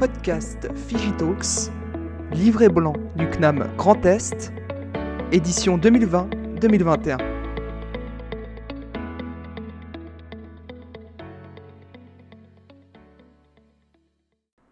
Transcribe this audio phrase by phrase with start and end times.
[0.00, 1.70] podcast Figitalks,
[2.32, 4.50] livret blanc du CNAM Grand Est,
[5.30, 7.18] édition 2020-2021.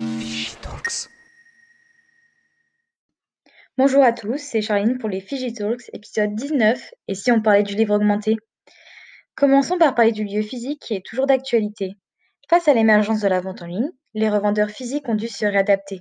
[0.00, 1.10] Figitalks.
[3.76, 7.74] Bonjour à tous, c'est Charline pour les Figitalks, épisode 19, et si on parlait du
[7.74, 8.36] livre augmenté?
[9.34, 11.98] Commençons par parler du lieu physique qui est toujours d'actualité.
[12.50, 16.00] Face à l'émergence de la vente en ligne, les revendeurs physiques ont dû se réadapter.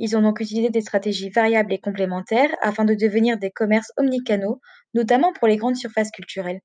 [0.00, 4.60] Ils ont donc utilisé des stratégies variables et complémentaires afin de devenir des commerces omnicanaux,
[4.94, 6.58] notamment pour les grandes surfaces culturelles.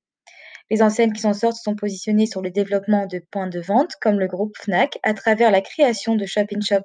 [0.72, 4.20] Les enseignes qui s'en sortent sont positionnées sur le développement de points de vente, comme
[4.20, 6.84] le groupe Fnac, à travers la création de Shop in Shop,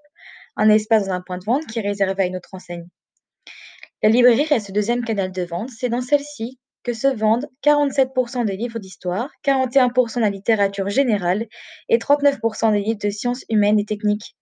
[0.57, 2.87] un espace dans un point de vente qui est réservé à une autre enseigne.
[4.03, 8.45] La librairie reste le deuxième canal de vente, c'est dans celle-ci que se vendent 47%
[8.45, 11.47] des livres d'histoire, 41% de la littérature générale
[11.89, 14.37] et 39% des livres de sciences humaines et techniques.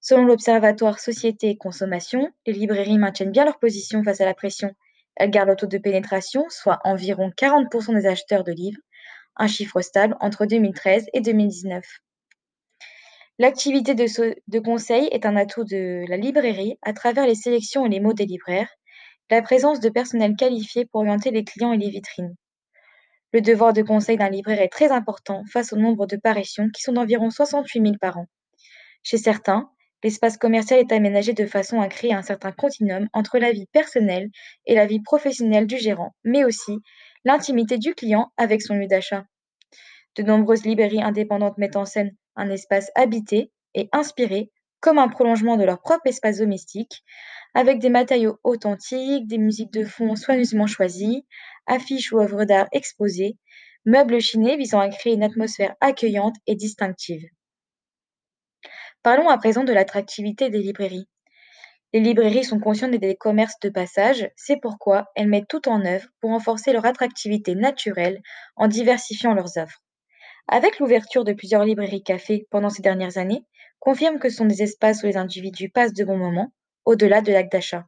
[0.00, 4.70] Selon l'Observatoire Société et Consommation, les librairies maintiennent bien leur position face à la pression.
[5.16, 8.80] Elles gardent le taux de pénétration, soit environ 40% des acheteurs de livres,
[9.36, 11.84] un chiffre stable entre 2013 et 2019.
[13.38, 14.04] L'activité de,
[14.46, 18.12] de, conseil est un atout de la librairie à travers les sélections et les mots
[18.12, 18.68] des libraires,
[19.30, 22.34] la présence de personnel qualifié pour orienter les clients et les vitrines.
[23.32, 26.82] Le devoir de conseil d'un libraire est très important face au nombre de parutions qui
[26.82, 28.26] sont d'environ 68 000 par an.
[29.02, 29.70] Chez certains,
[30.04, 34.28] l'espace commercial est aménagé de façon à créer un certain continuum entre la vie personnelle
[34.66, 36.78] et la vie professionnelle du gérant, mais aussi
[37.24, 39.24] l'intimité du client avec son lieu d'achat.
[40.16, 44.50] De nombreuses librairies indépendantes mettent en scène un espace habité et inspiré
[44.84, 47.04] comme un prolongement de leur propre espace domestique,
[47.54, 51.24] avec des matériaux authentiques, des musiques de fond soigneusement choisies,
[51.66, 53.38] affiches ou œuvres d'art exposées,
[53.86, 57.26] meubles chinés visant à créer une atmosphère accueillante et distinctive.
[59.02, 61.08] Parlons à présent de l'attractivité des librairies.
[61.94, 66.08] Les librairies sont conscientes des commerces de passage, c'est pourquoi elles mettent tout en œuvre
[66.20, 68.20] pour renforcer leur attractivité naturelle
[68.54, 69.82] en diversifiant leurs offres.
[70.46, 73.46] Avec l'ouverture de plusieurs librairies cafés pendant ces dernières années,
[73.84, 76.54] confirme que sont des espaces où les individus passent de bons moments,
[76.86, 77.84] au-delà de l'acte d'achat.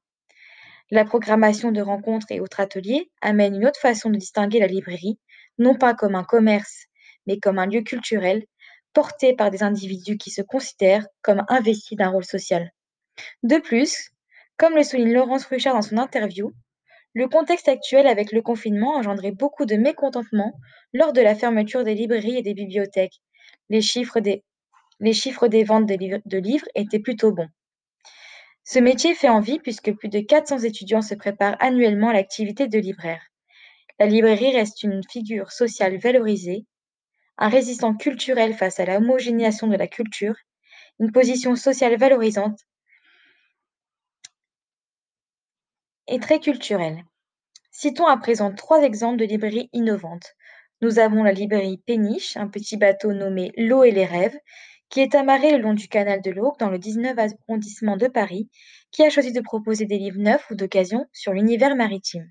[0.91, 5.19] La programmation de rencontres et autres ateliers amène une autre façon de distinguer la librairie,
[5.59, 6.85] non pas comme un commerce,
[7.27, 8.45] mais comme un lieu culturel,
[8.93, 12.71] porté par des individus qui se considèrent comme investis d'un rôle social.
[13.43, 14.11] De plus,
[14.59, 16.53] comme le souligne Laurence Ruchard dans son interview,
[17.15, 20.53] le contexte actuel avec le confinement a beaucoup de mécontentement
[20.93, 23.23] lors de la fermeture des librairies et des bibliothèques.
[23.71, 24.45] Les chiffres des
[25.01, 27.49] les chiffres des ventes de livres étaient plutôt bons.
[28.65, 32.79] Ce métier fait envie puisque plus de 400 étudiants se préparent annuellement à l'activité de
[32.79, 33.23] libraire.
[33.99, 36.67] La librairie reste une figure sociale valorisée,
[37.39, 40.35] un résistant culturel face à la de la culture,
[40.99, 42.59] une position sociale valorisante
[46.09, 47.05] et très culturelle.
[47.71, 50.35] Citons à présent trois exemples de librairies innovantes.
[50.81, 54.39] Nous avons la librairie Péniche, un petit bateau nommé L'eau et les rêves,
[54.89, 58.49] qui est amarré le long du canal de l'Ourcq dans le 19 arrondissement de Paris,
[58.91, 62.31] qui a choisi de proposer des livres neufs ou d'occasion sur l'univers maritime.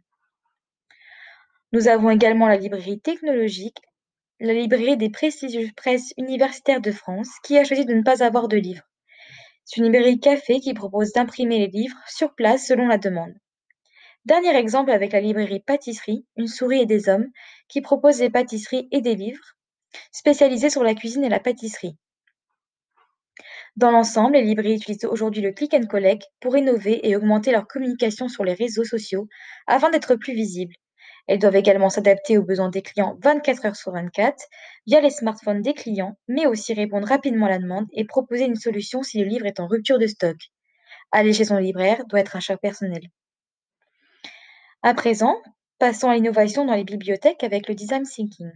[1.72, 3.80] Nous avons également la librairie technologique,
[4.40, 8.48] la librairie des prestigieuses presses universitaires de France, qui a choisi de ne pas avoir
[8.48, 8.88] de livres.
[9.66, 13.34] C'est une librairie café qui propose d'imprimer les livres sur place selon la demande.
[14.26, 17.30] Dernier exemple avec la librairie Pâtisserie, une souris et des hommes,
[17.68, 19.56] qui propose des pâtisseries et des livres
[20.12, 21.98] spécialisés sur la cuisine et la pâtisserie.
[23.76, 27.68] Dans l'ensemble, les librairies utilisent aujourd'hui le click and collect pour innover et augmenter leur
[27.68, 29.28] communication sur les réseaux sociaux
[29.68, 30.76] afin d'être plus visibles.
[31.28, 34.46] Elles doivent également s'adapter aux besoins des clients 24 heures sur 24
[34.86, 38.56] via les smartphones des clients, mais aussi répondre rapidement à la demande et proposer une
[38.56, 40.38] solution si le livre est en rupture de stock.
[41.12, 43.02] Aller chez son libraire doit être un choix personnel.
[44.84, 45.42] À présent,
[45.80, 48.52] passons à l'innovation dans les bibliothèques avec le design thinking.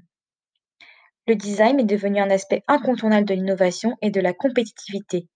[1.29, 5.27] Le design est devenu un aspect incontournable de l'innovation et de la compétitivité.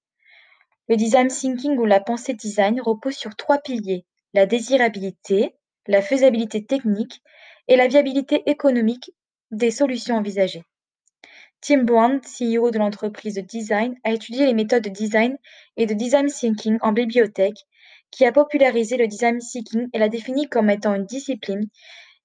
[0.89, 4.03] Le design thinking ou la pensée design repose sur trois piliers,
[4.33, 5.53] la désirabilité,
[5.85, 7.21] la faisabilité technique
[7.67, 9.11] et la viabilité économique
[9.51, 10.63] des solutions envisagées.
[11.61, 15.37] Tim Brown, CEO de l'entreprise de design, a étudié les méthodes de design
[15.77, 17.67] et de design thinking en bibliothèque,
[18.09, 21.69] qui a popularisé le design thinking et l'a défini comme étant une discipline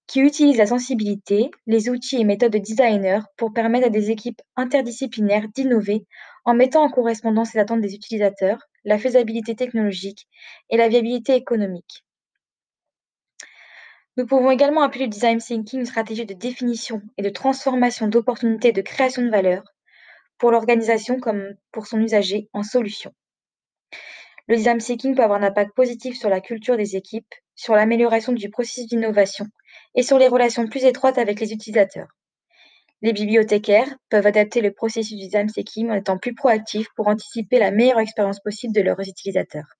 [0.08, 4.40] qui utilise la sensibilité, les outils et méthodes de designer pour permettre à des équipes
[4.56, 6.06] interdisciplinaires d'innover
[6.46, 10.26] en mettant en correspondance les attentes des utilisateurs, la faisabilité technologique
[10.70, 12.06] et la viabilité économique.
[14.16, 18.72] Nous pouvons également appeler le design thinking une stratégie de définition et de transformation d'opportunités
[18.72, 19.62] de création de valeur
[20.38, 23.12] pour l'organisation comme pour son usager en solution.
[24.46, 28.32] Le design thinking peut avoir un impact positif sur la culture des équipes, sur l'amélioration
[28.32, 29.46] du processus d'innovation
[29.94, 32.08] et sur les relations plus étroites avec les utilisateurs.
[33.00, 37.70] Les bibliothécaires peuvent adapter le processus du thinking en étant plus proactifs pour anticiper la
[37.70, 39.76] meilleure expérience possible de leurs utilisateurs.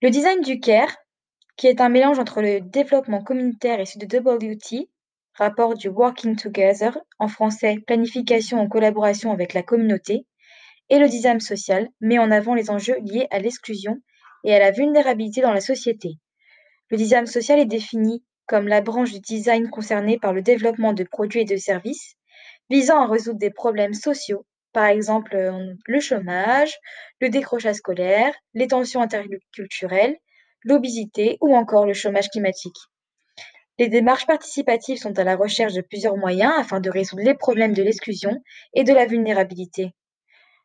[0.00, 0.96] Le design du CARE,
[1.56, 4.88] qui est un mélange entre le développement communautaire issu de WT,
[5.34, 10.24] rapport du Working Together, en français planification en collaboration avec la communauté,
[10.88, 14.00] et le design social met en avant les enjeux liés à l'exclusion
[14.44, 16.14] et à la vulnérabilité dans la société.
[16.90, 21.04] Le design social est défini comme la branche du design concernée par le développement de
[21.04, 22.14] produits et de services
[22.70, 26.74] visant à résoudre des problèmes sociaux, par exemple euh, le chômage,
[27.20, 30.16] le décrochage scolaire, les tensions interculturelles,
[30.64, 32.76] l'obésité ou encore le chômage climatique.
[33.78, 37.74] Les démarches participatives sont à la recherche de plusieurs moyens afin de résoudre les problèmes
[37.74, 38.42] de l'exclusion
[38.72, 39.92] et de la vulnérabilité.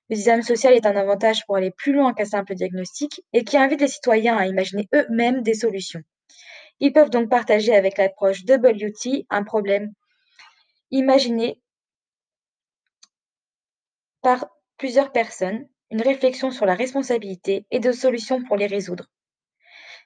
[0.10, 3.58] Le design social est un avantage pour aller plus loin qu'un simple diagnostic et qui
[3.58, 6.02] invite les citoyens à imaginer eux-mêmes des solutions.
[6.86, 9.94] Ils peuvent donc partager avec l'approche WT un problème
[10.92, 11.62] imaginé
[14.22, 19.06] par plusieurs personnes, une réflexion sur la responsabilité et de solutions pour les résoudre.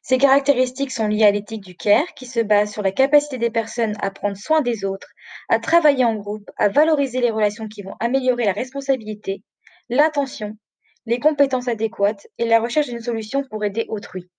[0.03, 3.49] Ces caractéristiques sont liées à l'éthique du CARE qui se base sur la capacité des
[3.49, 5.09] personnes à prendre soin des autres,
[5.49, 9.41] à travailler en groupe, à valoriser les relations qui vont améliorer la responsabilité,
[9.89, 10.55] l'attention,
[11.07, 14.29] les compétences adéquates et la recherche d'une solution pour aider autrui.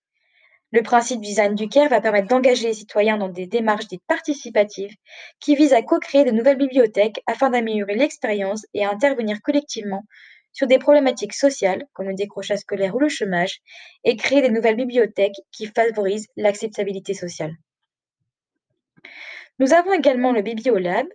[0.70, 4.94] Le principe design du CARE va permettre d'engager les citoyens dans des démarches dites participatives
[5.40, 10.04] qui visent à co-créer de nouvelles bibliothèques afin d'améliorer l'expérience et à intervenir collectivement
[10.52, 13.60] sur des problématiques sociales comme le décrochage scolaire ou le chômage
[14.04, 17.54] et créer des nouvelles bibliothèques qui favorisent l'acceptabilité sociale.
[19.58, 21.06] Nous avons également le Bibliolab.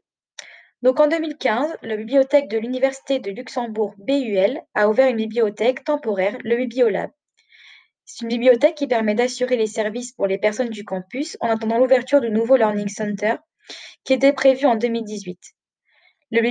[0.81, 6.37] Donc en 2015, la bibliothèque de l'Université de Luxembourg BUL a ouvert une bibliothèque temporaire,
[6.43, 7.11] le Bibliolab.
[8.05, 11.77] C'est une bibliothèque qui permet d'assurer les services pour les personnes du campus en attendant
[11.77, 13.35] l'ouverture du nouveau Learning Center
[14.03, 15.39] qui était prévu en 2018.
[16.31, 16.41] Le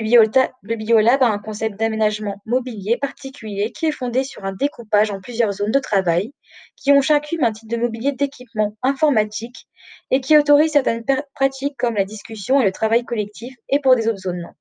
[0.62, 5.52] Bibliolab a un concept d'aménagement mobilier particulier qui est fondé sur un découpage en plusieurs
[5.52, 6.32] zones de travail
[6.76, 9.66] qui ont chacune un type de mobilier d'équipement informatique
[10.10, 11.04] et qui autorise certaines
[11.34, 14.52] pratiques comme la discussion et le travail collectif et pour des autres zones non.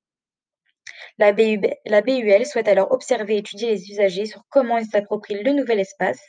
[1.19, 5.79] La, BUL souhaite alors observer et étudier les usagers sur comment ils s'approprient le nouvel
[5.79, 6.21] espace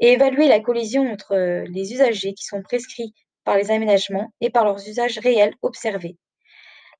[0.00, 3.14] et évaluer la collision entre euh, les usagers qui sont prescrits
[3.44, 6.16] par les aménagements et par leurs usages réels observés.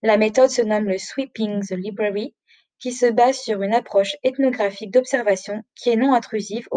[0.03, 2.35] La méthode se nomme le Sweeping the Library,
[2.79, 6.69] qui se base sur une approche ethnographique d'observation qui est non intrusive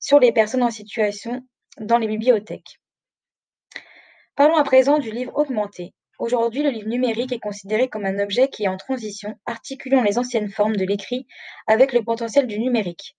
[0.00, 1.42] sur les personnes en situation
[1.78, 2.80] dans les bibliothèques.
[4.36, 5.92] Parlons à présent du livre augmenté.
[6.18, 10.18] Aujourd'hui, le livre numérique est considéré comme un objet qui est en transition, articulant les
[10.18, 11.26] anciennes formes de l'écrit
[11.66, 13.16] avec le potentiel du numérique.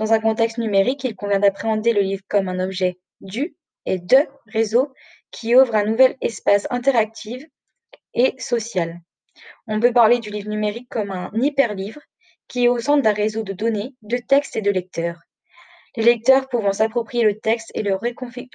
[0.00, 3.54] Dans un contexte numérique, il convient d'appréhender le livre comme un objet du
[3.84, 4.16] et de
[4.46, 4.94] réseau
[5.30, 7.44] qui ouvre un nouvel espace interactif
[8.14, 8.98] et social.
[9.66, 12.00] On peut parler du livre numérique comme un hyperlivre
[12.48, 15.20] qui est au centre d'un réseau de données, de textes et de lecteurs.
[15.96, 17.90] Les lecteurs pouvant s'approprier le texte et le,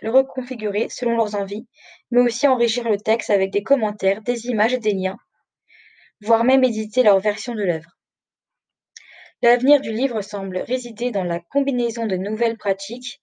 [0.02, 1.68] le, reconfigurer selon leurs envies,
[2.10, 5.18] mais aussi enrichir le texte avec des commentaires, des images et des liens,
[6.22, 7.95] voire même éditer leur version de l'œuvre.
[9.42, 13.22] L'avenir du livre semble résider dans la combinaison de nouvelles pratiques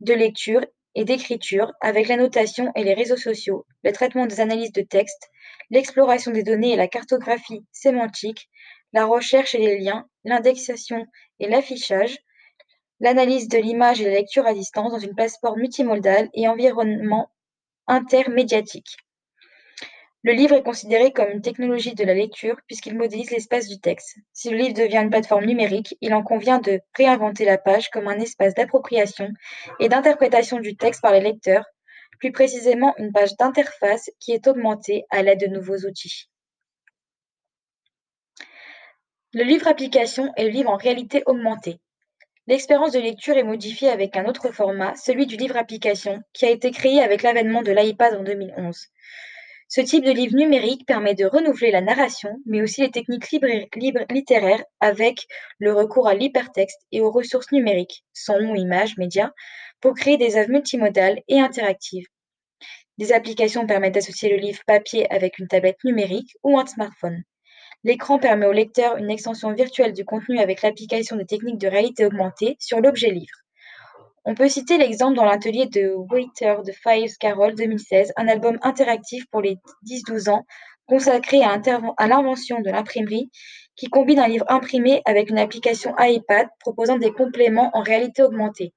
[0.00, 0.64] de lecture
[0.94, 5.30] et d'écriture avec l'annotation et les réseaux sociaux, le traitement des analyses de texte,
[5.70, 8.48] l'exploration des données et la cartographie sémantique,
[8.92, 11.06] la recherche et les liens, l'indexation
[11.40, 12.18] et l'affichage,
[13.00, 17.30] l'analyse de l'image et la lecture à distance dans une plateforme multimodale et environnement
[17.86, 18.96] intermédiatique.
[20.24, 24.16] Le livre est considéré comme une technologie de la lecture puisqu'il modélise l'espace du texte.
[24.32, 28.08] Si le livre devient une plateforme numérique, il en convient de réinventer la page comme
[28.08, 29.28] un espace d'appropriation
[29.80, 31.66] et d'interprétation du texte par les lecteurs,
[32.20, 36.30] plus précisément une page d'interface qui est augmentée à l'aide de nouveaux outils.
[39.34, 41.80] Le livre application est le livre en réalité augmentée.
[42.46, 46.50] L'expérience de lecture est modifiée avec un autre format, celui du livre application, qui a
[46.50, 48.88] été créé avec l'avènement de l'iPad en 2011.
[49.76, 53.28] Ce type de livre numérique permet de renouveler la narration, mais aussi les techniques
[54.08, 55.26] littéraires avec
[55.58, 59.32] le recours à l'hypertexte et aux ressources numériques, son, images, médias,
[59.80, 62.06] pour créer des œuvres multimodales et interactives.
[62.98, 67.24] Des applications permettent d'associer le livre papier avec une tablette numérique ou un smartphone.
[67.82, 72.06] L'écran permet au lecteur une extension virtuelle du contenu avec l'application des techniques de réalité
[72.06, 73.43] augmentée sur l'objet livre.
[74.26, 79.26] On peut citer l'exemple dans l'atelier de Waiter de Fives Carol 2016, un album interactif
[79.30, 80.46] pour les 10-12 ans
[80.86, 81.58] consacré à,
[82.06, 83.30] l'invention de l'imprimerie
[83.76, 88.72] qui combine un livre imprimé avec une application iPad proposant des compléments en réalité augmentée.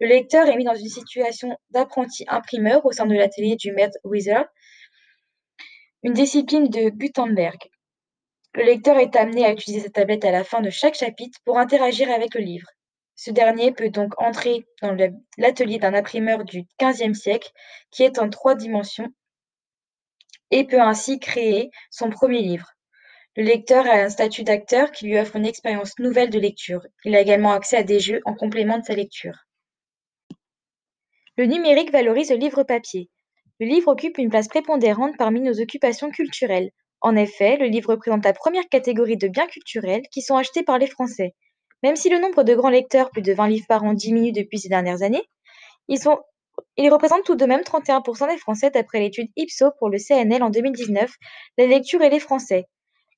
[0.00, 3.98] Le lecteur est mis dans une situation d'apprenti imprimeur au sein de l'atelier du maître
[4.04, 4.46] Wizard,
[6.02, 7.58] une discipline de Gutenberg.
[8.54, 11.58] Le lecteur est amené à utiliser sa tablette à la fin de chaque chapitre pour
[11.58, 12.68] interagir avec le livre.
[13.22, 14.96] Ce dernier peut donc entrer dans
[15.36, 17.50] l'atelier d'un imprimeur du XVe siècle
[17.90, 19.08] qui est en trois dimensions
[20.50, 22.72] et peut ainsi créer son premier livre.
[23.36, 26.80] Le lecteur a un statut d'acteur qui lui offre une expérience nouvelle de lecture.
[27.04, 29.36] Il a également accès à des jeux en complément de sa lecture.
[31.36, 33.10] Le numérique valorise le livre papier.
[33.58, 36.70] Le livre occupe une place prépondérante parmi nos occupations culturelles.
[37.02, 40.78] En effet, le livre représente la première catégorie de biens culturels qui sont achetés par
[40.78, 41.34] les Français.
[41.82, 44.58] Même si le nombre de grands lecteurs, plus de 20 livres par an, diminue depuis
[44.58, 45.22] ces dernières années,
[45.88, 50.50] ils, représentent tout de même 31% des Français d'après l'étude Ipsos pour le CNL en
[50.50, 51.10] 2019,
[51.58, 52.66] la lecture et les Français.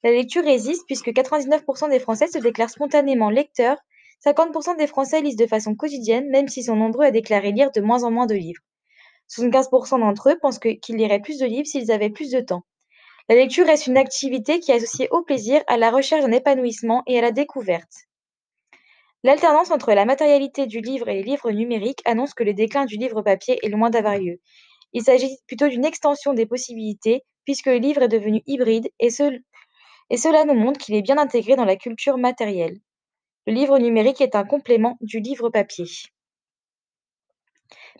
[0.05, 3.79] La lecture résiste puisque 99% des Français se déclarent spontanément lecteurs,
[4.25, 7.81] 50% des Français lisent de façon quotidienne, même s'ils sont nombreux à déclarer lire de
[7.81, 8.63] moins en moins de livres.
[9.29, 12.63] 75% d'entre eux pensent qu'ils liraient plus de livres s'ils avaient plus de temps.
[13.29, 17.03] La lecture reste une activité qui est associée au plaisir, à la recherche d'un épanouissement
[17.07, 18.07] et à la découverte.
[19.25, 22.97] L'alternance entre la matérialité du livre et les livres numériques annonce que le déclin du
[22.97, 24.41] livre papier est loin d'avoir lieu.
[24.93, 29.09] Il s'agit plutôt d'une extension des possibilités, puisque le livre est devenu hybride, et,
[30.11, 32.79] et cela nous montre qu'il est bien intégré dans la culture matérielle.
[33.47, 35.87] Le livre numérique est un complément du livre papier.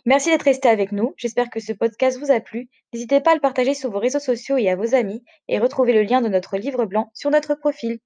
[0.05, 1.13] Merci d'être resté avec nous.
[1.15, 2.69] J'espère que ce podcast vous a plu.
[2.93, 5.93] N'hésitez pas à le partager sur vos réseaux sociaux et à vos amis, et retrouvez
[5.93, 7.99] le lien de notre livre blanc sur notre profil.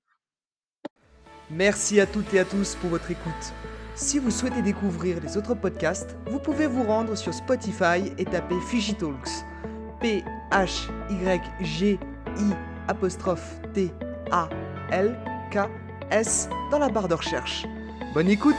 [1.50, 3.54] Merci à toutes et à tous pour votre écoute.
[3.96, 8.60] Si vous souhaitez découvrir les autres podcasts, vous pouvez vous rendre sur Spotify et taper
[8.68, 9.46] Figitalks.
[10.02, 12.00] P H Y G
[12.38, 12.54] I
[13.74, 13.92] T
[14.32, 14.50] A
[14.92, 15.18] L
[15.50, 15.70] K
[16.12, 17.66] S dans la barre de recherche.
[18.14, 18.56] Bonne écoute